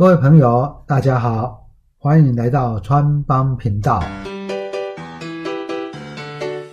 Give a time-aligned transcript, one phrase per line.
[0.00, 4.02] 各位朋友，大家好，欢迎来到川帮频道，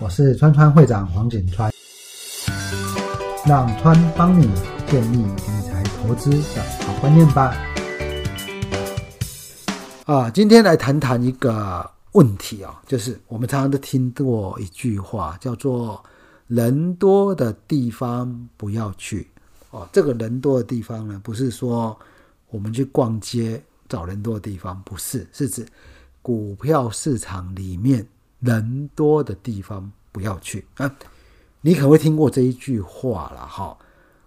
[0.00, 1.70] 我是川川会长黄景川，
[3.46, 4.50] 让川帮你
[4.86, 7.54] 建立理财投资的好观念吧。
[10.06, 16.02] 啊，今天来谈谈一个问题啊，就是我们常常都听过一句话，叫做
[16.48, 19.28] “人多的地方不要去”。
[19.70, 21.94] 哦，这个人多的地方呢，不是说
[22.50, 25.66] 我们去逛街找人多的地方，不是，是指
[26.22, 28.06] 股票市场里面
[28.40, 30.96] 人多的地方不要去啊。
[31.60, 33.76] 你可能会听过这一句话了哈，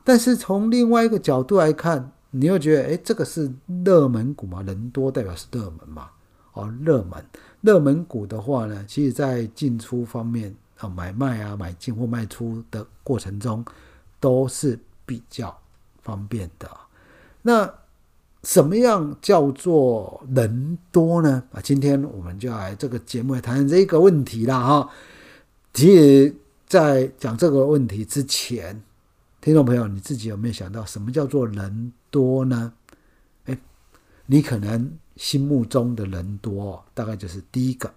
[0.04, 2.12] 但是从另外一个角度来看。
[2.34, 3.52] 你又觉得，哎，这个是
[3.84, 4.64] 热门股嘛？
[4.64, 6.10] 人多代表是热门嘛？
[6.54, 7.22] 哦，热门，
[7.60, 13.66] 热门股的话呢，其实在进出方面啊，买卖啊，买进或卖出的过程中，
[14.22, 15.54] 都是比较
[16.02, 16.72] 方便的。
[17.42, 17.70] 那
[18.44, 21.44] 什么样叫做人多呢？
[21.52, 24.90] 啊，今天我们就来这个节目来谈谈这个问题了哈。
[25.74, 28.82] 其实，在讲这个问题之前，
[29.40, 32.74] 听众朋友，你自己有没有想到什么叫做人多呢？
[33.46, 33.56] 哎，
[34.26, 37.94] 你可能心目中的人多，大概就是第一个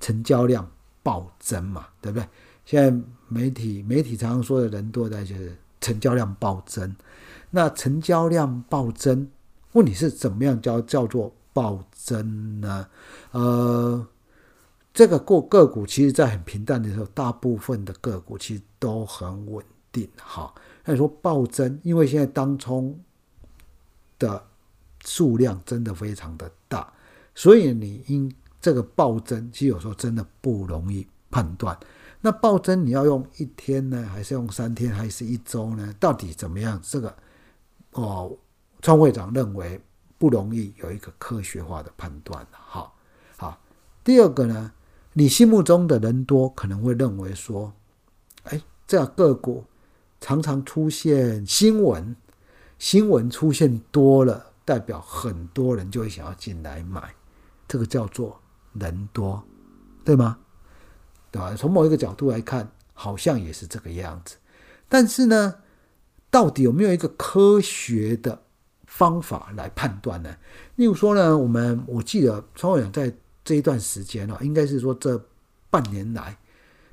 [0.00, 0.70] 成交量
[1.02, 2.28] 暴增嘛，对不对？
[2.66, 6.94] 现在媒体媒体常常说的人多，大概就是成交量暴增。
[7.50, 9.28] 那成交量暴增，
[9.72, 12.86] 问题是怎么样叫叫做暴增呢？
[13.30, 14.06] 呃，
[14.94, 19.64] 这个个个股其实，在很平淡的时候，大部分的个股其实都很稳。
[19.94, 20.50] 定哈，
[20.86, 22.98] 那你说暴增，因为现在当冲
[24.18, 24.42] 的
[25.04, 26.90] 数量真的非常的大，
[27.34, 31.78] 所以你因这个暴增，其实有时候真的不容易判断。
[32.22, 35.94] 那暴增你要用一天呢，还是用三天，还是一周呢？
[36.00, 36.80] 到底怎么样？
[36.82, 37.14] 这个
[37.90, 38.34] 哦，
[38.82, 39.80] 创会长认为
[40.18, 42.92] 不容易有一个科学化的判断哈，
[43.38, 43.58] 好，
[44.04, 44.72] 第二个呢，
[45.14, 47.72] 你心目中的人多可能会认为说，
[48.44, 49.64] 哎，这样个股。
[50.24, 52.14] 常常出现新闻，
[52.78, 57.12] 新闻出现多了，代表很多人就会想要进来买，
[57.66, 58.40] 这个叫做
[58.74, 59.42] 人多，
[60.04, 60.38] 对吗？
[61.32, 61.56] 对吧？
[61.56, 64.36] 从某一个角度来看，好像也是这个样子。
[64.88, 65.56] 但是呢，
[66.30, 68.40] 到底有没有一个科学的
[68.94, 70.36] 方法来判断呢？
[70.76, 75.20] 例如说呢，我们我记得川会长在这一段时间啊，应该是说这
[75.70, 76.36] 半年来，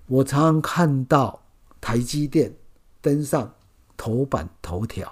[0.08, 1.42] 我常常看到
[1.82, 2.54] 台积电。
[3.02, 3.54] 登上
[3.96, 5.10] 头版头条，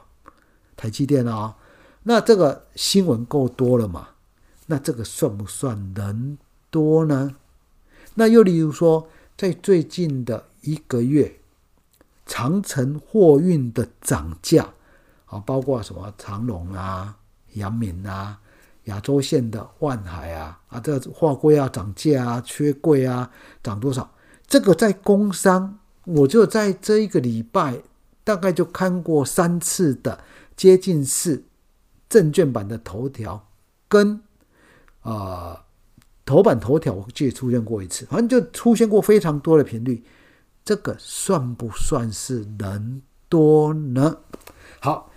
[0.75, 1.55] 台积电啊，
[2.03, 4.09] 那这个新闻够多了嘛？
[4.65, 6.37] 那这个算不算人
[6.69, 7.37] 多呢？
[8.15, 11.39] 那又例如说，在最近的一个月，
[12.25, 14.73] 长城货运的涨价
[15.27, 17.15] 啊，包括什么长龙啊、
[17.53, 18.39] 阳明啊、
[18.85, 23.31] 亚洲线的万海啊，啊，这货柜啊涨价啊，缺柜啊，
[23.63, 24.11] 涨多少？
[24.47, 25.79] 这个在工商。
[26.09, 27.81] 我就在这一个礼拜，
[28.23, 30.17] 大概就看过三次的
[30.55, 31.43] 接近是
[32.07, 33.45] 证券版的头条，
[33.89, 34.21] 跟
[35.01, 35.65] 啊
[36.23, 40.01] 头版头条，我记得出现过一次，反正就出现过非常多的频率。
[40.63, 44.15] 这个算不算是人多呢？
[44.79, 45.11] 好，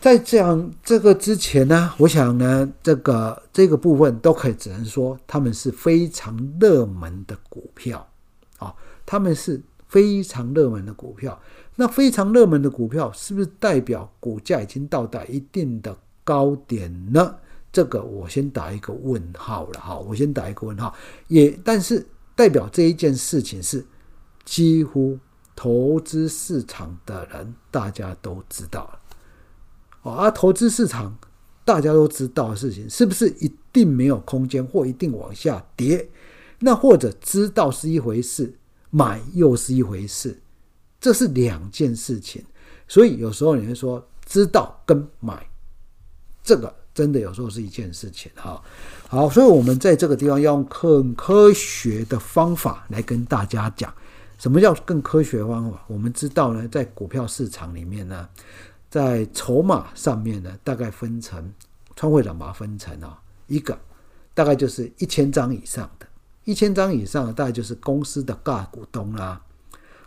[0.00, 8.08] 在讲这个之前呢，我想呢，这个这个部分都可以只能说他们是非常热门的股票
[8.58, 8.74] 啊，
[9.06, 9.62] 他们是。
[9.88, 11.40] 非常热门的股票，
[11.74, 17.34] 那非常热门的股票是不是代表股价已经到达一定的高点呢？
[17.72, 20.94] 这个我先打一个问号了哈，我先打一个问号。
[21.28, 22.06] 也但是
[22.36, 23.82] 代表这一件事情是
[24.44, 25.18] 几乎
[25.56, 28.97] 投资市场的人大家都知道了
[30.08, 31.16] 哦，而投资市场
[31.64, 36.08] 大家都知道的事情，是不是一定没有空间或一定往下跌？
[36.60, 38.54] 那或者知道是一回事。
[38.90, 40.34] 买又是一回事，
[40.98, 42.42] 这是两件事情，
[42.88, 45.46] 所以有时候你会说知道跟买，
[46.42, 48.62] 这个真的有时候是一件事情哈。
[49.06, 53.92] 好，所以我们在这个地方要用更科学的方法来跟大家讲，
[54.38, 55.84] 什么叫更科学方法？
[55.86, 58.26] 我们知道呢，在股票市场里面呢，
[58.90, 61.52] 在筹码上面呢，大概分成，
[61.94, 63.78] 川会长把它分成啊，一个
[64.34, 66.06] 大概就是一千张以上的。
[66.44, 69.38] 一千张以上，大概就是公司的大股东啦。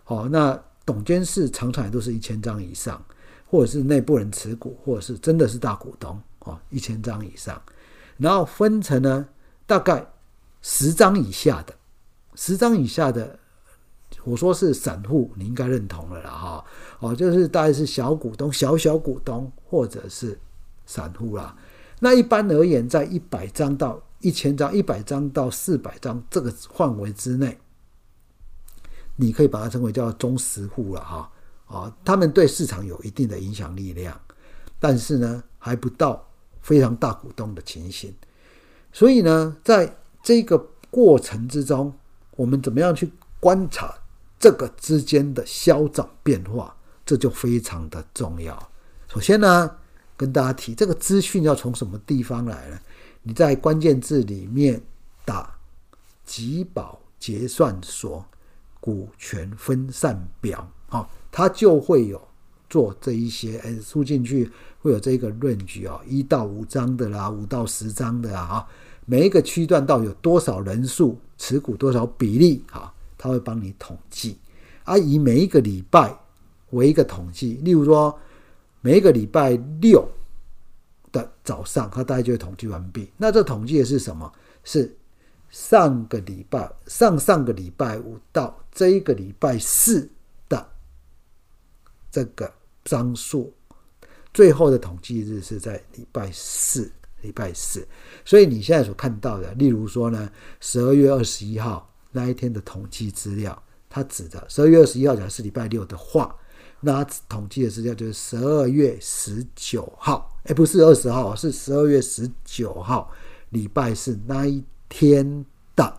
[0.04, 3.00] 好，那董监事常常也都是一千张以上，
[3.46, 7.62] 或者是内部人持股，或者是真的是大股东哦，一千张以上。
[8.18, 9.28] 然后分成呢，
[9.68, 10.04] 大概
[10.64, 11.76] 十张以下的，
[12.34, 13.38] 十张以下的，
[14.24, 16.66] 我说是散户，你应该认同了啦哈。
[17.00, 20.40] 哦，就是大概是小股东、小小股东，或者是
[20.86, 21.56] 散户啦。
[22.00, 27.58] 那一般而言，在一百张到一千张、一百张到四百张这个范围之内，
[29.16, 31.32] 你可以把它称为叫中实户了哈
[31.68, 34.20] 啊，他们对市场有一定的影响力量，
[34.80, 36.28] 但是呢，还不到
[36.62, 38.14] 非常大股东的情形。
[38.92, 40.58] 所以呢，在这个
[40.90, 41.94] 过程之中，
[42.36, 43.96] 我们怎么样去观察
[44.42, 48.72] 这个之间的消长变化，这就非常的重要。
[49.08, 49.70] 首先呢，
[50.18, 52.80] 跟大家提这个资讯要从什么地方来呢？
[53.22, 54.82] 你在关键字里面
[55.24, 55.56] 打
[56.26, 58.26] “集保结算所
[58.80, 62.20] 股权分散表”，好，它就会有
[62.68, 68.68] 做这一些，哎，输进去会有这个论据啊，一到五章的啦，五到十章的啊，
[69.06, 72.91] 每一个区段到有多少人数持股多少比例啊，
[73.22, 74.38] 他会帮你统计，
[74.84, 76.18] 啊，以每一个礼拜
[76.72, 78.20] 为一个统计，例如说
[78.82, 80.04] 每一个礼拜六。
[81.14, 83.12] 的早上，他大概就会统计完毕。
[83.18, 84.32] 那这统计的是什么？
[84.64, 84.90] 是
[85.50, 90.10] 上个礼拜、上上个礼拜五到这一个礼拜四
[90.48, 90.66] 的
[92.10, 92.50] 这个
[92.86, 93.54] 张数，
[94.34, 96.90] 最后的统计日是在礼拜四。
[97.20, 97.86] 礼拜四，
[98.24, 100.32] 所以你现在所看到的，例如说呢，
[100.62, 106.36] 十二月二十一号那一天的统计资料，它指的十二月二十一号假如是礼拜六的话。
[106.84, 113.12] 那统计的资料就是十二月十九号，哎，不是二十号，是十二月十九号，
[113.52, 115.94] 礼拜四那一天的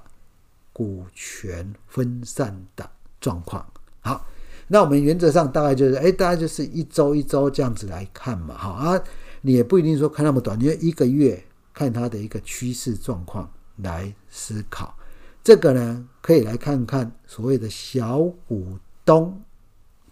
[0.73, 3.64] 股权分散的状况。
[4.00, 4.26] 好，
[4.67, 9.00] 那我们原则上大概就是，哎，大概就是一周一周这样子来看嘛，哈啊，
[9.43, 11.41] 你也不一定说看那么短，因为一个月
[11.73, 14.93] 看它的一个趋势状况来思考。
[15.42, 19.42] 这个呢，可以来看看所谓的小股东。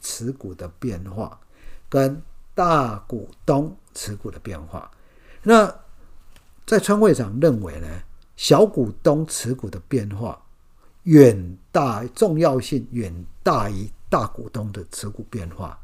[0.02, 1.38] 持股的变化
[1.86, 2.22] 跟
[2.54, 4.90] 大股东持股的变化，
[5.42, 5.70] 那
[6.64, 7.86] 在川会长认为呢，
[8.34, 10.42] 小股东持股的变化
[11.02, 15.78] 远大重要性远大于大股东的持股变化。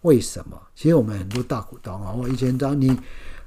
[0.00, 0.60] 为什么？
[0.74, 2.98] 其实我们很多大股东啊，我一千张，你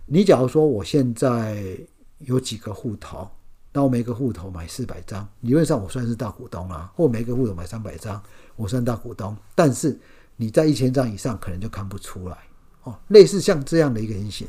[0.06, 1.78] 你假如说我现在
[2.20, 3.30] 有几个户头，
[3.76, 8.24] 那我每个户头买四百张，理论上我算是大股东啊，或每个户头买三百张。
[8.56, 10.00] 我算大股东，但是
[10.38, 12.38] 你在一千张以上可能就看不出来
[12.84, 12.98] 哦。
[13.10, 14.48] 类似像这样的一个情形，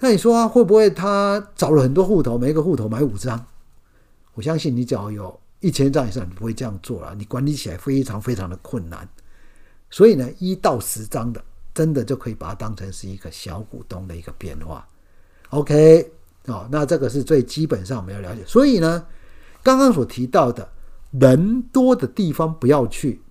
[0.00, 3.44] 那你说会不会他找了很多户头，每一个户头买五张？
[4.32, 9.06] 我相信你只要有一千张以上，你不会这样做了，你管理起来非常非常的困难。
[9.90, 11.44] 所以呢，一到十张的，
[11.74, 14.88] 真的就可以把它当成是一个小股东的一个变化。
[15.50, 16.10] OK，
[16.46, 18.44] 哦，那这个是最基本上我们要了解。
[18.46, 19.06] 所以呢，
[19.62, 20.68] 刚刚所提到的
[21.12, 23.22] 人多的地方不要去。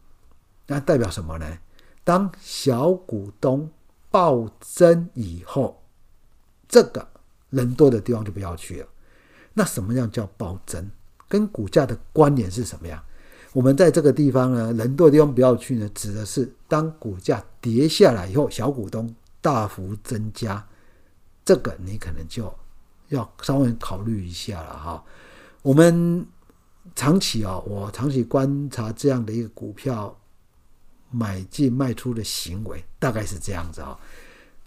[0.67, 1.57] 那代表什么呢？
[2.03, 3.69] 当小股东
[4.09, 5.83] 暴增以后，
[6.67, 7.05] 这个
[7.49, 8.87] 人多的地方就不要去了。
[9.53, 10.89] 那什么样叫暴增？
[11.27, 13.03] 跟股价的关联是什么样？
[13.53, 20.65] 我们在这个地方呢，人多的地方不要去呢，指的是当股价跌下来以后，小股东大幅增加，
[21.43, 22.53] 这个你可能就
[23.11, 25.01] 要稍微考虑一下了哈。
[25.61, 26.25] 我们
[26.95, 30.13] 长期啊，我长期观察这样的一个股票。
[31.13, 33.99] 买进卖出的行为大概是这样子啊。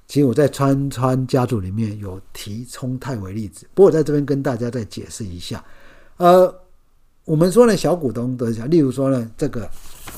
[0.07, 5.65] 其实我在川川家族里面有提冲泰为例子，不过我在这边跟大家再解释一下。
[6.19, 6.55] 呃，
[7.25, 9.67] 我们说呢，小股东的讲，例如说呢，这个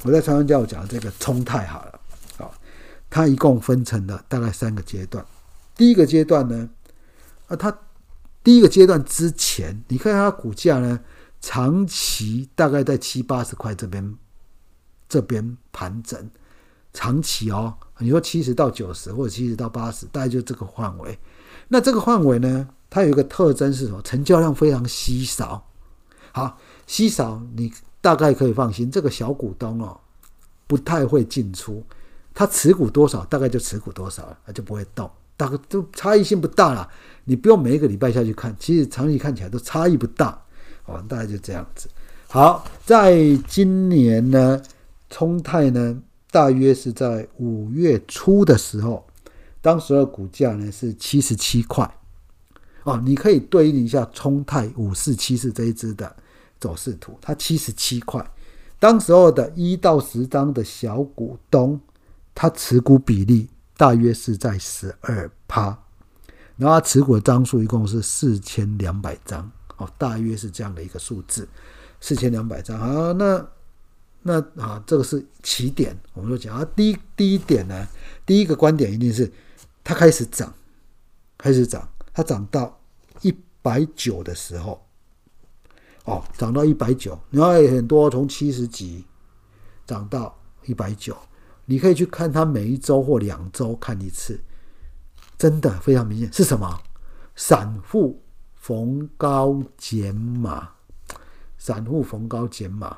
[0.02, 2.00] 我在川川家族讲的这个冲泰好了，
[2.44, 2.50] 啊，
[3.08, 5.24] 它一共分成了大概三个阶段。
[5.76, 6.68] 第一个阶段呢，
[7.46, 7.70] 啊，它
[8.46, 11.00] 第一个阶段之前，你看它股价呢，
[11.40, 14.16] 长期大概在七八十块这边。
[15.08, 16.30] 这边盘整
[16.92, 21.18] 长期哦，你说七十到九十或者七十到八十，大概就这个范围。
[21.66, 24.00] 那这个范围呢，它有一个特征是什么？
[24.02, 25.66] 成交量非常稀少。
[26.30, 30.00] 好，稀少，你大概可以放心，这个小股东哦，
[30.68, 31.84] 不太会进出。
[32.32, 36.88] 他持股多少，大概就持股多少，他就不会动，大概都差异性不大了。
[37.24, 40.40] 你不用每一个礼拜下去看，其实长期看起来都差异不大。
[40.84, 41.88] 哦，大概就这样子。
[42.28, 44.62] 好，在今年呢。
[45.08, 46.02] 冲泰呢，
[46.32, 49.06] 大约是在五月初的时候，
[49.62, 51.88] 当时的股价呢是七十七块，
[52.82, 56.14] 哦，你可以对应一下冲泰五四七四这一支的
[56.58, 58.28] 走势图，它七十七块，
[58.80, 61.80] 当时候的一到十张的小股东，
[62.34, 65.78] 他持股比例大约是在十二趴，
[66.56, 71.48] 然后他持股的张数一共是四千两百张，哦，大约是这样的一个数字，
[72.00, 73.46] 四千两百张，好，那。
[74.28, 77.86] 那啊，这个是起点，我们就讲啊，第一第一点呢，
[78.24, 79.32] 第一个观点一定是
[79.84, 80.52] 它开始涨，
[81.38, 82.76] 开始涨，它涨到
[83.20, 84.84] 一百九的时候，
[86.06, 89.04] 哦，涨到一百九，然后很多从七十几
[89.86, 91.16] 涨到一百九，
[91.66, 94.40] 你可以去看它每一周或两周看一次，
[95.36, 96.32] 真的非常明显。
[96.32, 96.80] 是什么？
[97.34, 98.22] 散户
[98.54, 100.70] 逢高减码，
[101.58, 102.96] 散户逢高减码。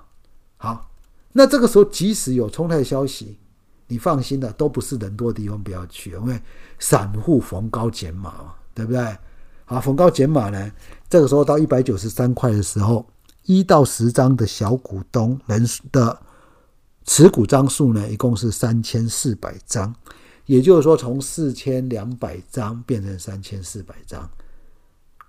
[0.56, 0.90] 好，
[1.32, 3.38] 那这个时候即使有冲太消息。
[3.90, 6.38] 你放心的，都不是人多的地方不要去，因为
[6.78, 9.16] 散户逢高减码嘛，对不对？
[9.64, 10.70] 好，逢高减码呢，
[11.08, 13.06] 这个时候到一百九十三块的时候，
[13.44, 16.20] 一到十张的小股东人的
[17.08, 19.92] 持股张数呢，一共是三千四百张，
[20.44, 24.30] 也就是说从四千两百张变成三千四百张。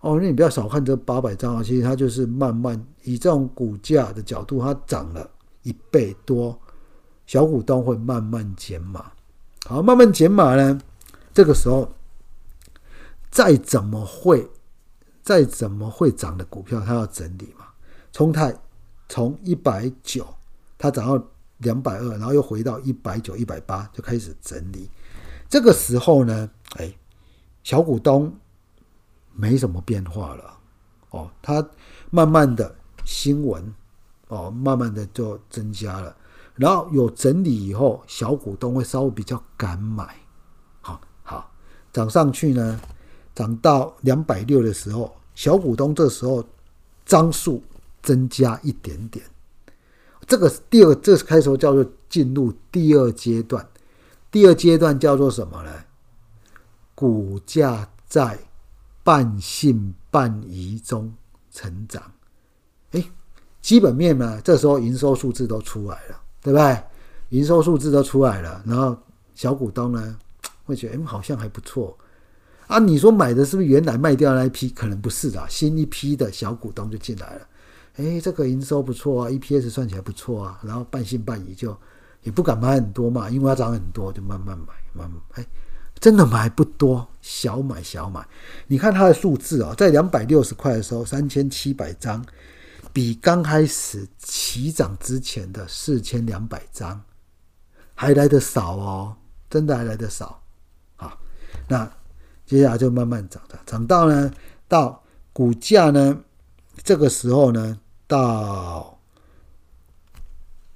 [0.01, 5.27] 哦，那你不要小看这八百张啊，其实它就是慢慢以这种股价的角度，它涨了
[5.63, 6.59] 一倍多。
[7.25, 9.09] 小股东会慢慢减码，
[9.65, 10.77] 好，慢慢减码呢。
[11.33, 11.89] 这个时候，
[13.31, 14.45] 再怎么会，
[15.21, 17.67] 再怎么会涨的股票，它要整理嘛。
[18.11, 18.53] 冲泰
[19.07, 20.27] 从一百九，
[20.77, 21.25] 它涨到
[21.59, 24.89] 两百二，然后又回到一百九、一百八，就开始整理。
[25.47, 26.93] 这个时候呢，哎，
[27.63, 28.35] 小股东
[29.33, 30.57] 没什么变化了。
[31.11, 31.67] 哦，它
[32.11, 33.73] 慢慢的新闻，
[34.27, 36.15] 哦，慢慢的就增加了。
[36.55, 40.15] 然后有整理以后，小股东会稍微比较敢买，
[40.81, 41.51] 好好
[41.91, 42.79] 涨上去呢，
[43.33, 46.43] 涨到两百六的时候，小股东这时候
[47.05, 47.63] 张数
[48.03, 49.25] 增加一点点，
[50.29, 53.67] 这个第二，这开头叫做进入第二阶段，
[54.31, 55.71] 第二阶段叫做什么呢？
[56.95, 58.39] 股价在
[59.03, 61.11] 半信半疑中
[61.51, 62.01] 成长，
[62.91, 63.03] 哎，
[63.59, 66.21] 基本面呢，这时候营收数字都出来了。
[66.41, 66.81] 对不对？
[67.37, 68.97] 营收数字都出来了，然后
[69.35, 70.17] 小股东呢
[70.63, 71.97] 会觉得，哎，好像还不错
[72.67, 72.79] 啊。
[72.79, 74.69] 你说买的是不是原来卖掉那一批？
[74.69, 77.45] 可能不是的，新一批的小股东就进来了。
[77.99, 80.59] 哎，这个营收不错啊，EPS 算起来不错啊。
[80.63, 81.77] 然后半信半疑，就
[82.23, 85.45] 也不敢买很多嘛，因为它涨很多，就慢慢买，慢慢哎，
[85.99, 88.25] 真的买不多，小买小买。
[88.67, 92.25] 你看它的数字啊，在两百六十块的时候，三千七百张。
[92.91, 96.99] 比刚开始起涨之前的四千两百张
[97.93, 99.15] 还来的少哦，
[99.47, 100.41] 真的还来的少。
[100.95, 101.15] 好，
[101.67, 101.89] 那
[102.47, 104.31] 接下来就慢慢涨涨，涨到呢，
[104.67, 106.19] 到股价呢，
[106.83, 107.79] 这个时候呢，
[108.09, 108.97] 到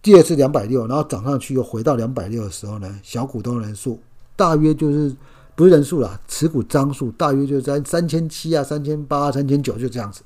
[0.04, 4.00] 第二次两百六，然后涨上去又回到两百六的时候呢，小股东人数
[4.36, 5.16] 大约就是
[5.56, 10.22] 不是人数啦，持股张数大约就在三千七啊、三千八、三千九，就这样子。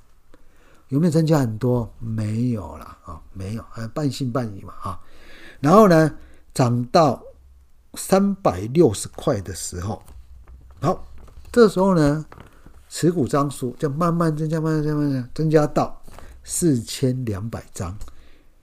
[0.89, 1.89] 有没有增加很多？
[1.99, 4.99] 没有了啊，没有，还半信半疑嘛啊。
[5.59, 6.11] 然后呢，
[6.53, 7.21] 涨到
[7.95, 10.01] 三百六十块的时候，
[10.81, 11.05] 好，
[11.51, 12.25] 这时候呢，
[12.89, 16.01] 持股张数就慢慢增加，慢慢增加，慢慢增加到
[16.49, 17.99] 四千两百张。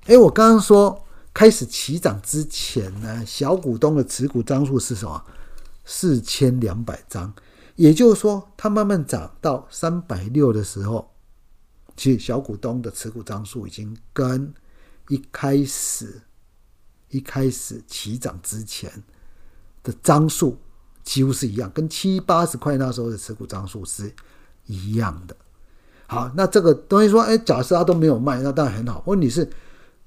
[0.07, 5.23] 哎，我刚刚说开始起涨之前呢，小股东的持股张数是什么？
[5.85, 7.31] 四千两百张，
[7.77, 11.11] 也就是说，它慢慢涨到三百六的时候。
[11.95, 14.53] 其实小股东的持股张数已经跟
[15.09, 16.23] 一开始
[17.11, 18.91] 一开始起涨之前
[19.83, 20.59] 的张数
[21.03, 24.11] 几乎是一样，跟七八十块那时候的持股张数是
[24.65, 25.37] 一样的。
[26.07, 29.03] 好，那这个东西说，哎，假设他都没有卖，那当然很好。
[29.07, 29.49] 问题是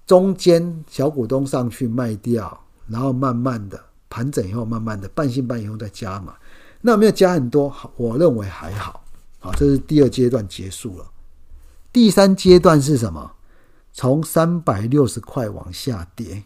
[0.05, 6.35] 中间小股东上去卖掉，然后慢慢的盘整以后，慢慢的半信半疑后再加嘛，
[6.81, 9.03] 那没有加很多，我认为还好。
[9.39, 11.05] 好，这是第二阶段结束了。
[11.91, 13.31] 第三阶段是什么？
[13.91, 16.43] 从三百六十块往下跌，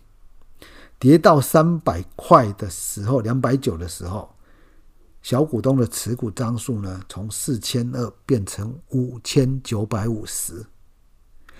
[0.97, 4.30] 跌到三百块的时候，两百九的时候，
[5.21, 10.65] 小股东的持股张数呢，从四千二变成五千九百五十。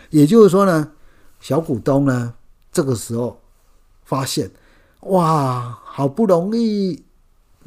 [0.10, 0.92] 也就是说呢，
[1.40, 2.34] 小股东呢，
[2.72, 3.40] 这个时候
[4.04, 4.52] 发现，
[5.02, 7.04] 哇，好不容易，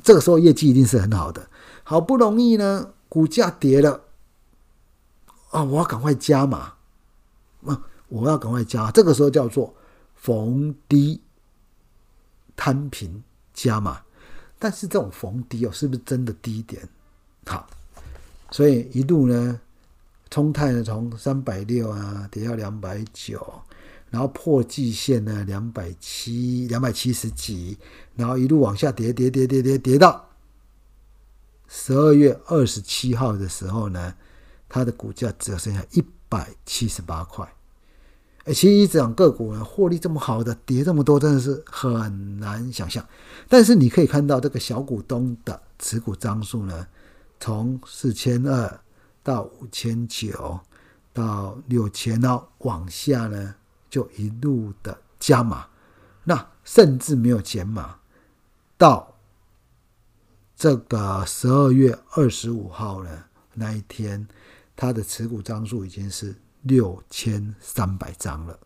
[0.02, 1.48] 这个时候业绩一定是很好的，
[1.82, 4.00] 好不容易呢，股价跌了。
[5.50, 5.62] 啊！
[5.62, 6.74] 我要赶快加码，
[7.64, 7.80] 啊！
[8.08, 8.90] 我要赶快加。
[8.90, 9.72] 这个时候叫做
[10.16, 11.22] 逢低
[12.56, 13.22] 摊平
[13.52, 14.02] 加码，
[14.64, 16.88] 但是这种逢低哦，是不是真的低点？
[17.44, 17.68] 好，
[18.50, 19.61] 所以一路呢，
[20.30, 23.62] 冲泰呢从三百六啊跌到两百九，
[24.09, 27.76] 然后破季线呢两百七两百七十几，
[28.16, 30.30] 然后一路往下跌跌跌跌跌跌到
[31.68, 34.14] 十二月二十七号的时候呢。
[34.66, 37.47] 它的股价只剩下一百七十八块，
[38.44, 43.06] 哎，其实这种个股呢，获利这么好的，跌这么多，真的是很难想象。
[43.48, 46.86] 但是你可以看到，这个小股东的持股张数呢，
[47.40, 48.80] 从四千二
[49.22, 50.60] 到五千九
[51.14, 53.54] 到六千，然后往下呢
[53.88, 55.66] 就一路的加码，
[56.24, 57.96] 那甚至没有减码，
[58.76, 59.14] 到
[60.54, 63.24] 这个十二月二十五号呢
[63.54, 64.28] 那一天，
[64.76, 68.59] 他的持股张数已经是六千三百张了。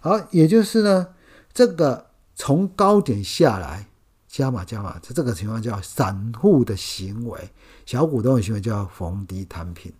[0.00, 1.08] 好，也就是呢，
[1.52, 3.86] 这个从高点下来
[4.26, 7.50] 加码加码，在这个情况叫散户的行为，
[7.84, 9.92] 小股东的行为叫逢低摊平。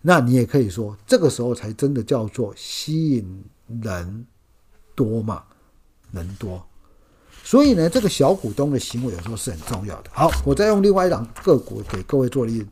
[0.00, 3.44] 那你也可以说，这个时候才真的叫做吸引
[3.82, 4.26] 人
[4.94, 5.42] 多嘛，
[6.12, 6.64] 人多。
[7.42, 10.10] 所以呢，这个小股东的行为有时候是很重要的。
[10.12, 12.66] 好，我再用另外一档个股给各位做例子，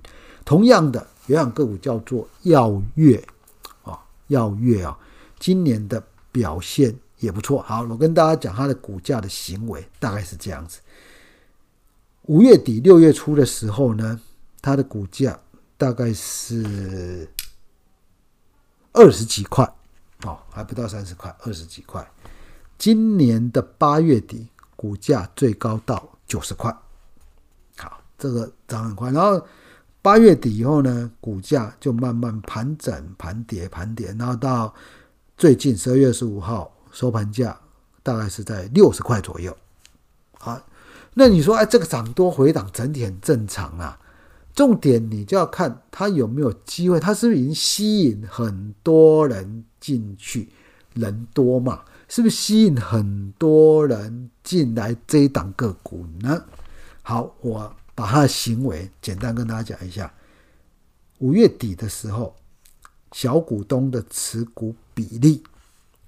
[0.44, 3.26] 同样的有一档个股叫做耀月，
[4.28, 4.98] 耀月啊，
[5.38, 6.02] 今年的。
[6.36, 7.62] 表现也不错。
[7.62, 10.80] 好，我跟大家讲它的股价的行为大概是这样子。
[12.24, 14.20] 五月底六月初的时候呢，
[14.60, 15.40] 它的股价
[15.78, 17.26] 大概是
[18.92, 19.64] 二十几块，
[20.24, 22.06] 哦，还不到三十块，二十几块。
[22.76, 26.70] 今年的八月底，股价最高到九十块。
[27.78, 29.10] 好，这个涨很快。
[29.10, 29.42] 然后
[30.06, 34.72] 八月底以后呢，股价就慢慢盘整、盘跌、盘跌，然后到。
[35.36, 37.58] 最近十二月十五号收盘价
[38.04, 39.54] 大概是在六十块左右，
[40.38, 40.58] 好，
[41.12, 43.98] 那你说哎，这个涨多回档整体很正常啊。
[44.54, 50.48] 重点你就要看它有没有机会，它是不是已经吸引很多人进去，
[50.94, 51.80] 人多嘛？
[52.08, 56.44] 是不是吸引很多人进来这一档个股呢？
[57.02, 60.14] 好，我把他的行为简单跟大家讲一下。
[61.18, 62.36] 五月底的时候。
[63.12, 65.42] 小股东的持股比例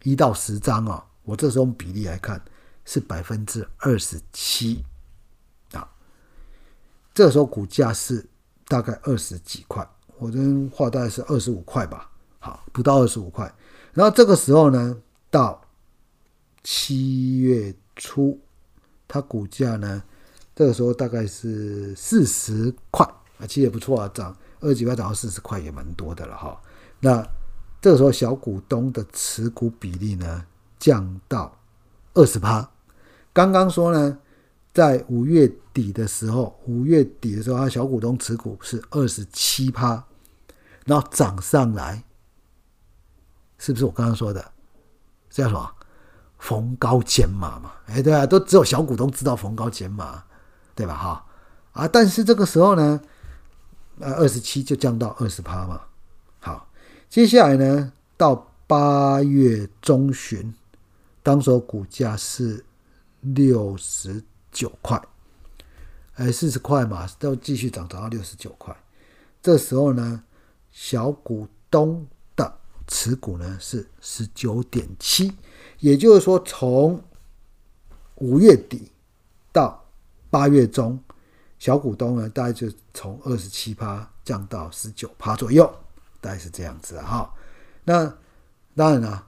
[0.02, 2.42] 一到十张啊，我这时候比例来看
[2.84, 4.84] 是百分之二十七
[5.72, 5.88] 啊。
[7.14, 8.28] 这时候股价是
[8.66, 13.50] 大概二十几块，我这边画大概是二十五块吧，好，不到二十五块。
[13.94, 14.94] 然后这个时候呢，
[15.30, 15.62] 到
[16.62, 18.38] 七月初，
[19.06, 20.02] 它股价呢，
[20.58, 23.06] 这个时候大概是四十块
[23.38, 26.60] 啊，其实也不错啊，涨二十几块涨到四十块也蛮多的了哈。
[26.98, 27.24] 那
[27.80, 30.44] 这个时候，小股东的持股比例呢
[30.76, 31.56] 降到
[32.14, 32.68] 二十趴。
[33.32, 34.18] 刚刚说呢，
[34.74, 40.04] 在五月底的时候，五月底的时候，他小股东持股是二十七趴，
[40.86, 42.02] 然后涨上来，
[43.58, 44.44] 是不是我刚刚说的？
[45.30, 45.72] 叫什么？
[46.40, 47.74] 逢高减码嘛？
[47.86, 50.24] 哎，对啊，都只有小股东知道逢高减码，
[50.78, 50.94] 对吧？
[50.94, 51.26] 哈
[51.72, 53.00] 啊，但是这个时候呢，
[53.98, 55.82] 呃，二十七就降到二十趴嘛。
[56.38, 56.68] 好
[57.10, 60.54] 接下来呢，到八月中旬，
[61.20, 62.64] 当时股价是
[63.22, 65.02] 六十九块，
[66.14, 68.76] 哎，四十块嘛，都继续涨，涨到六十九块。
[69.42, 70.22] 这时候呢，
[70.70, 75.32] 小股东的持股呢是十九点七，
[75.80, 77.02] 也就是说，从
[78.14, 78.92] 五月底
[79.52, 79.84] 到
[80.30, 80.98] 八月中，
[81.58, 85.72] 小股东呢大概就从二十七趴降到十九趴左右。
[86.20, 87.32] 大概是这样子哈，
[87.84, 88.12] 那
[88.74, 89.24] 当然了，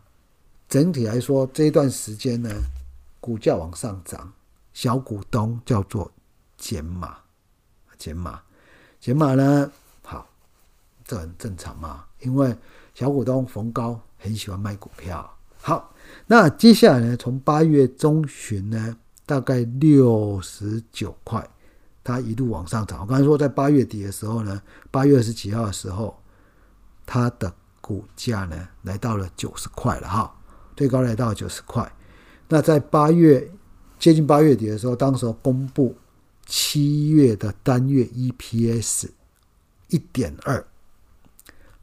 [0.69, 2.51] 整体来说这一段时间呢，
[3.21, 4.33] 股价往上涨，
[4.73, 6.11] 小股东叫做
[6.57, 7.17] 减码，
[7.97, 8.43] 减码，
[8.99, 9.71] 减码呢，
[10.03, 10.29] 好，
[11.05, 12.57] 这很正常嘛，因为
[12.93, 15.33] 小股东逢高很喜欢卖股票。
[15.61, 15.95] 好，
[16.27, 18.97] 那接下来呢，从八月中旬呢，
[19.31, 21.49] 大概六十九块，
[22.03, 23.03] 它一路往上涨。
[23.03, 26.17] 我刚才说在八月底的时候呢，八月二十几号的时候。
[27.13, 30.33] 它的股价呢，来到了九十块了哈，
[30.77, 31.93] 最高来到九十块。
[32.49, 33.51] 那在八月
[33.99, 35.97] 接近八月底的时候，当时候公布
[36.47, 39.09] 七月的单月 EPS
[39.89, 40.65] 一点二，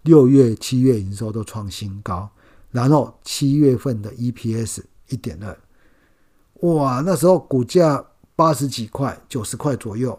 [0.03, 2.29] 六月、七月营收都创新高，
[2.71, 5.59] 然后七月份的 EPS 一点二，
[6.61, 8.03] 哇，那时候股价
[8.35, 10.17] 八十几块、九十块左右，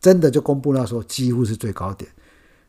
[0.00, 2.10] 真的就公布那时候几乎是最高点。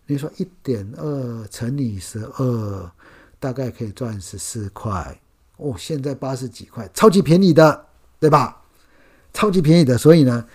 [0.06, 2.92] 你说一点二乘以十二，
[3.40, 5.20] 大概可以赚十四块
[5.58, 5.76] 哦。
[5.78, 7.86] 现在八十几块，超级便宜的，
[8.20, 8.62] 对吧？
[9.34, 10.46] 超级便宜的，所以呢，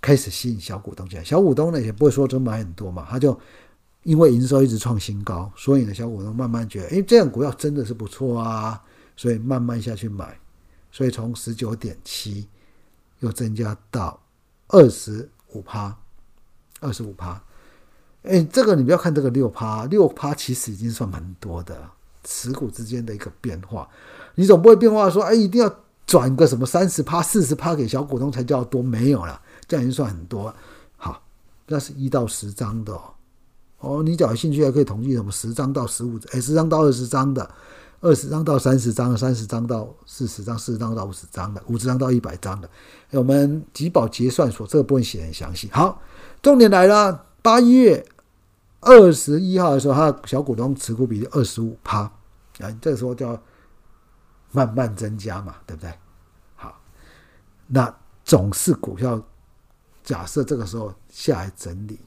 [0.00, 1.24] 开始吸引小股东进来。
[1.24, 3.38] 小股东呢也不会说真买很多嘛，他就
[4.02, 8.82] 因为营收一直创新高，所以呢，小股东慢慢觉得，哎，这样股票真的是不错啊，
[9.16, 10.38] 所以慢慢下去买。
[10.92, 12.46] 所以从十九点七
[13.18, 14.22] 又增加到
[14.68, 15.96] 二十五趴，
[16.80, 17.42] 二十五趴。
[18.22, 21.76] 哎，这个你不要看这个六趴，六趴其实已经算蛮多的，
[22.22, 23.88] 持股之间的一个变化，
[24.36, 25.74] 你总不会变化说，哎，一定要
[26.06, 30.54] 转个什么三十趴、四十趴给小股东才叫多，没有了，这样已经算很多。
[30.96, 31.20] 好，
[31.66, 33.02] 那是一到十张的哦。
[33.78, 37.50] 哦，你只要有兴趣，还可以统计什么十张到十五，哎，十张到二十张的，
[38.02, 42.68] 二十张到三十张，三十张到四十张，四十张到五十张的，五十张到一百张的。
[43.12, 45.70] 我们集保结算所这个部分写很详细。
[45.72, 46.02] 好，
[46.42, 48.04] 重点来了，八月
[48.80, 53.40] 二十一号的时候，他小股东持股比例二十五趴，啊，这个时候就要
[54.50, 55.94] 慢慢增加嘛，对不对？
[56.56, 56.76] 好，
[57.68, 59.22] 那总是股票，
[60.02, 62.00] 假设这个时候下来整理。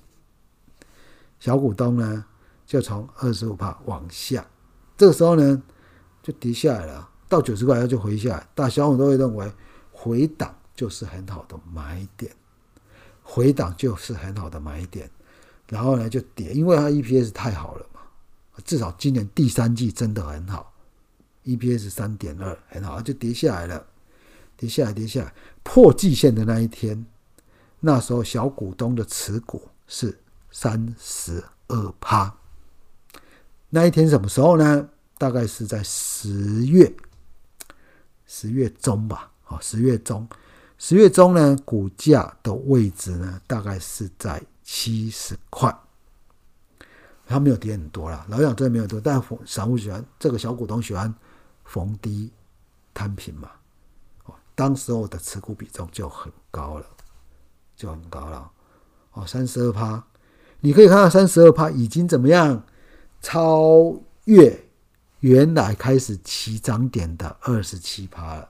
[1.39, 2.25] 小股东呢，
[2.65, 4.45] 就从二十五趴往下，
[4.97, 5.61] 这个时候呢，
[6.25, 8.47] 就跌下来了，到九十块它就回下来。
[8.55, 9.51] 大小股都会认为
[9.91, 12.31] 回档就是很好的买点，
[13.21, 15.07] 回档就是很好的买点，
[15.69, 18.01] 然后呢就跌，因为它 EPS 太好了嘛，
[18.63, 20.73] 至少今年第三季真的很好
[21.43, 23.85] ，EPS 三点二很好，就跌下来了，
[24.57, 27.05] 跌下来，跌下来，破季线的那一天，
[27.81, 30.19] 那时候小股东的持股是。
[30.57, 32.33] 三十二趴，
[33.71, 34.87] 那一天什么时候呢？
[35.17, 36.93] 大概是在十月，
[38.25, 39.31] 十月中吧。
[39.47, 40.27] 哦，十月中，
[40.77, 45.73] 十月中呢，股价的位置呢，大概是在七十块。
[47.27, 51.13] 它没有跌很多了，老讲真的没有多，但散户喜欢这个小股东喜欢
[51.63, 52.31] 逢低
[52.93, 53.49] 摊平嘛。
[54.25, 56.85] 哦，当时候的持股比重就很高了，
[57.75, 58.51] 就很高了。
[59.13, 60.03] 哦，三十二趴。
[60.61, 62.63] 你可以看到三十二趴已经怎么样
[63.21, 64.64] 超越
[65.25, 68.47] 原来开始起涨点的二十七趴了，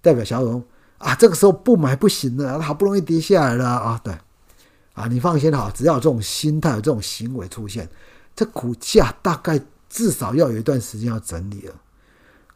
[0.00, 0.64] 代表小龙
[0.96, 4.16] 啊，这个时候不买不行了，好不容易跌下来了啊，对，
[4.94, 7.86] 啊，你放心好，只要有这种心态、有这种行为出现，
[8.34, 11.74] 这股价大概至少要有一段时间要整理了。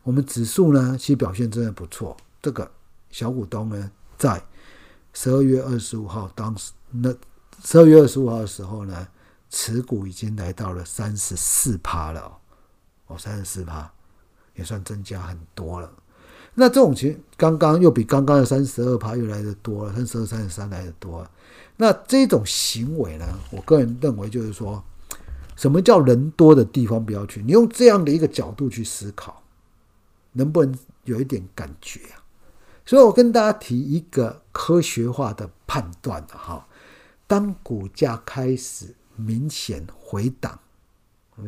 [0.02, 2.16] 我们指数呢，其实表现真的不错。
[2.40, 2.68] 这个
[3.10, 4.42] 小股东呢，在
[5.12, 7.14] 十二月二十五号当时那。
[7.64, 9.06] 十二月二十五号的时候呢，
[9.48, 12.38] 持股已经来到了三十四趴了，
[13.16, 13.90] 三十四趴
[14.54, 15.90] 也算增加很多了。
[16.54, 21.30] 那这种情，刚刚又比刚刚的三十二趴又来的多了，三十二、三十三来的多了。
[21.76, 24.84] 那这种行为呢，我个人认为就是说，
[25.56, 27.42] 什么叫人多的地方不要去？
[27.42, 29.42] 你用这样的一个角度去思考，
[30.32, 32.20] 能不能有一点感觉啊？
[32.84, 36.66] 所以我跟大家提一个科学化的判断哈。
[37.26, 40.58] 当股价开始明显回档，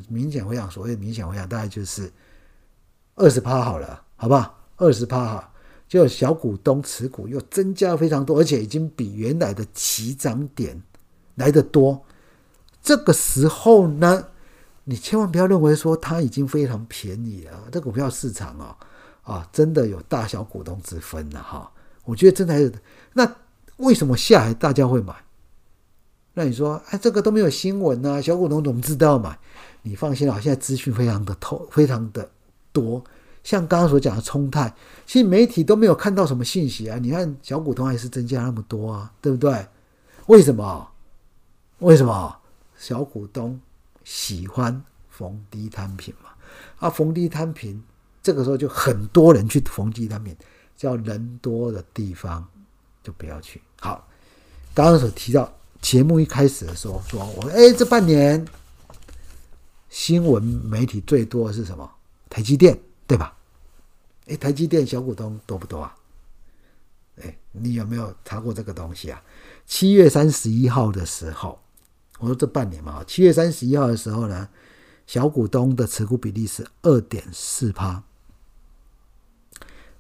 [0.09, 2.11] 明显回想，所谓明显回想，大概就是
[3.15, 4.59] 二十趴好了，好不好？
[4.77, 5.53] 二十趴哈，
[5.87, 10.83] 就小股东持股又增加非常多，而且已经比原来的起涨点
[11.37, 12.03] 来的多。
[12.83, 14.27] 这个时候呢，
[14.83, 17.69] 你千万不要认为说它已经非常便宜了。
[17.71, 18.77] 这股票市场啊，
[19.23, 21.71] 啊，真的有大小股东之分了哈。
[22.05, 22.73] 我觉得真的还是，
[23.13, 23.37] 那
[23.77, 25.15] 为什么下来大家会买？
[26.35, 29.39] 那你说，哎，这个都没有新闻呐，小股东怎么知道买？
[29.87, 32.29] 你放心啊，现在资讯非常的透，非常的
[32.73, 33.05] 多。
[33.43, 34.75] 像刚刚所讲的冲泰，
[35.07, 36.99] 其实媒体都没有看到什么信息啊。
[36.99, 39.67] 你看小股东还是增加那么多啊，对不对？
[40.27, 40.89] 为什么？
[41.81, 42.35] 为什么？
[42.79, 43.61] 小股东
[44.03, 46.31] 喜欢逢低摊平嘛？
[46.79, 47.83] 啊，逢低摊平，
[48.23, 50.35] 这个时候就很多人去逢低摊平，
[50.77, 52.43] 叫人多的地方
[53.03, 53.61] 就不要去。
[53.79, 54.09] 好，
[54.73, 55.53] 刚刚所提到。
[55.81, 58.43] 节目一开始的时候说，我哎，这半年
[59.95, 61.89] 新闻媒体最多是什么？
[62.29, 62.77] 台积电，
[63.07, 63.33] 对吧？
[64.27, 65.97] 哎，台积电小股东多不多啊？
[67.23, 69.23] 哎，你有没有查过这个东西啊？
[69.67, 71.61] 七月三十一号的时候，
[72.19, 74.49] 我说这半年嘛，七月三十一号的时候呢，
[75.07, 78.03] 小股东的持股比例是二点四趴。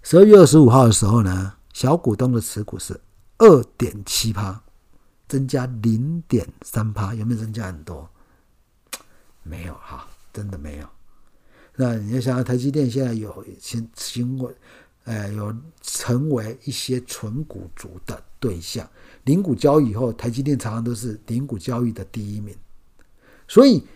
[0.02, 3.00] 十二月二十五号的时候呢，小股东的持股是
[3.38, 4.60] 二点七趴。
[5.28, 8.10] 增加零点三趴，有没有增加很多？
[9.44, 10.88] 没有哈，真的没有。
[11.76, 14.52] 那你要想想，台积电现在有新新闻，
[15.04, 18.84] 呃，有成为一些纯股族的对象。
[19.24, 22.56] 零股交易以后，台积电常常都是零股交易的第一名。
[23.46, 23.86] 所以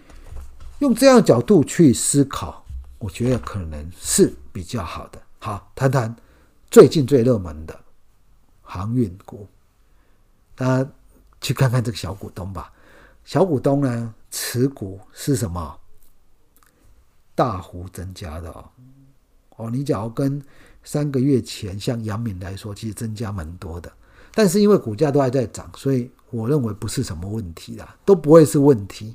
[0.78, 2.64] 用这样角度去思考，
[2.98, 5.20] 我觉得可能是比较好的。
[5.40, 6.14] 好，谈谈
[6.70, 7.78] 最近最热门的
[8.62, 9.48] 航运股，
[10.54, 10.90] 大家。
[11.40, 12.72] 去看看这个小股东吧，
[13.28, 15.78] 小股东呢持股是什么？
[17.34, 18.64] 大幅增加的哦。
[19.58, 20.42] 哦，你假如跟
[20.82, 23.92] 三个月前像杨敏来说，其实增加蛮多的。
[24.32, 29.14] 但是因为股价都还在涨，所以我认为不是什么问题啦，都不会是问题。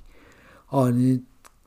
[0.69, 1.19] 哦，你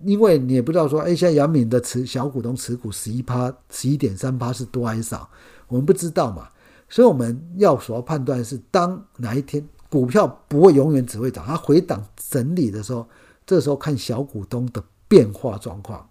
[0.04, 5.28] 因为你也不知道说，哎，像杨敏的持小股东持股十一趴、十一点三趴是多还是少，
[5.66, 6.48] 我们不知道嘛。
[6.88, 13.08] 所以我们要所要判断是，当哪一天股票不会永远只会涨，它回档整理的时候，
[13.46, 16.06] 这时候看小股东的变化状况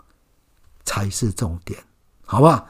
[0.83, 1.79] 才是重点，
[2.25, 2.69] 好吧？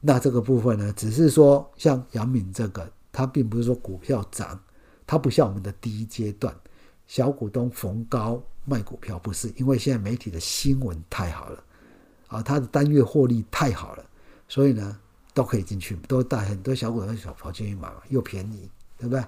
[0.00, 4.58] 那这个部分呢，只是说像杨敏这个，它并不是说股票涨，
[5.06, 6.54] 它不像我们的第一阶段
[7.06, 11.62] 小股东逢高卖股票，不是因为现在媒体的新闻太好了
[12.28, 14.04] 啊，它的单月获利太好了，
[14.48, 14.98] 所以呢
[15.34, 18.68] 都可以进去，都带很多小股东小跑进去买嘛，又便宜，
[19.02, 19.24] 对不对？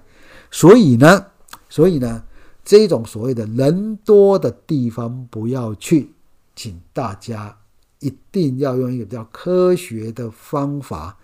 [0.51, 1.27] 所以呢，
[1.69, 2.25] 所以呢，
[2.65, 6.13] 这种所谓的人多的地方不要去，
[6.55, 7.59] 请大家。
[8.01, 11.17] 一定要用一个比较科学的方法，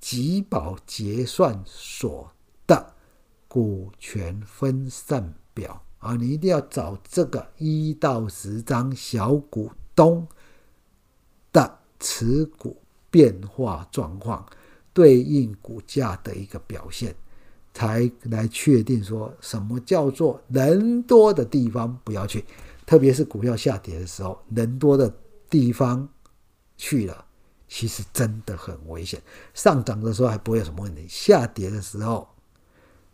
[0.00, 2.28] 集保结算所
[2.66, 2.94] 的
[3.46, 6.16] 股权分散表啊！
[6.16, 10.26] 你一定要找这个一到十张小股东
[11.52, 12.76] 的持股
[13.08, 14.44] 变化状况，
[14.92, 17.14] 对应股价的一个表现，
[17.76, 22.42] 才来确定说什么叫做人多的地方不要去，
[22.86, 25.14] 特别是股票下跌的时候，人多的
[25.50, 26.08] 地方。
[26.78, 27.24] 去了，
[27.68, 29.18] 其实真的很危险。
[29.54, 32.28] 上涨的时候还不会有什么问题，下跌的时候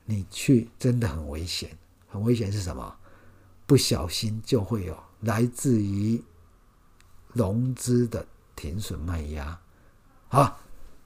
[0.05, 1.70] 你去真的很危险。
[2.09, 2.92] 很危险是什么？
[3.64, 6.20] 不小心就会有来自于
[7.33, 9.57] 融资的停损卖压。
[10.27, 10.59] 好，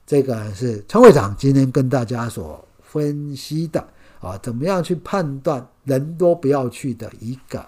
[0.03, 2.66] 这个是陈会长今天跟大家所
[2.97, 3.87] 分析的
[4.19, 7.65] 啊，怎么样去判断人多不要去的一个。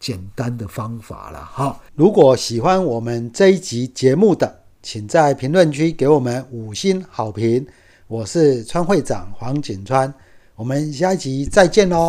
[0.00, 1.44] 简单的方法了。
[1.44, 7.66] 哈，如果喜欢我们这一集节目的，请在评论区给我们五星好评。
[8.06, 10.14] 我是川会长黄景川，
[10.54, 12.08] 我们下一集再见喽。